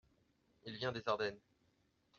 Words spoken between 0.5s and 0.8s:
Il